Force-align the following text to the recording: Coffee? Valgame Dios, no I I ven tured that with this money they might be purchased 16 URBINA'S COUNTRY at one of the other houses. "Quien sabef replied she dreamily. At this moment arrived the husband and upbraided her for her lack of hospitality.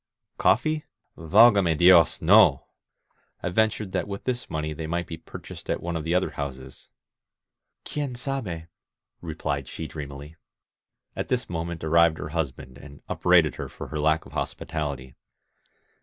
Coffee? 0.39 0.85
Valgame 1.15 1.77
Dios, 1.77 2.23
no 2.23 2.65
I 3.43 3.49
I 3.49 3.49
ven 3.51 3.69
tured 3.69 3.91
that 3.91 4.07
with 4.07 4.23
this 4.23 4.49
money 4.49 4.73
they 4.73 4.87
might 4.87 5.05
be 5.05 5.15
purchased 5.15 5.67
16 5.67 5.75
URBINA'S 5.75 5.77
COUNTRY 5.77 5.85
at 5.85 5.85
one 5.85 5.95
of 5.95 6.03
the 6.03 6.15
other 6.15 6.29
houses. 6.37 6.89
"Quien 7.85 8.15
sabef 8.15 8.67
replied 9.21 9.67
she 9.67 9.85
dreamily. 9.85 10.37
At 11.15 11.27
this 11.29 11.51
moment 11.51 11.83
arrived 11.83 12.17
the 12.17 12.29
husband 12.29 12.79
and 12.79 13.03
upbraided 13.07 13.57
her 13.57 13.69
for 13.69 13.89
her 13.89 13.99
lack 13.99 14.25
of 14.25 14.31
hospitality. 14.31 15.13